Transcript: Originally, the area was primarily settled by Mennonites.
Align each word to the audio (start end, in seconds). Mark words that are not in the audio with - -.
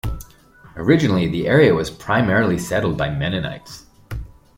Originally, 0.77 1.27
the 1.27 1.47
area 1.47 1.75
was 1.75 1.91
primarily 1.91 2.57
settled 2.57 2.97
by 2.97 3.07
Mennonites. 3.11 3.85